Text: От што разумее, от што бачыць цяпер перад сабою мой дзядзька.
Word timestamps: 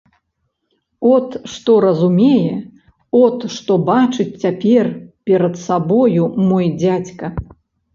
От 1.09 1.35
што 1.55 1.75
разумее, 1.85 2.55
от 3.21 3.47
што 3.59 3.79
бачыць 3.93 4.29
цяпер 4.43 4.93
перад 5.31 5.53
сабою 5.69 6.23
мой 6.53 6.65
дзядзька. 6.85 7.25